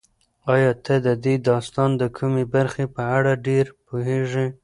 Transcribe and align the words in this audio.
ایا 0.53 0.71
ته 0.85 0.95
د 1.05 1.07
دې 1.23 1.35
داستان 1.49 1.89
د 2.01 2.03
کومې 2.17 2.43
برخې 2.53 2.85
په 2.95 3.01
اړه 3.17 3.31
ډېر 3.47 3.65
پوهېږې؟ 3.85 4.47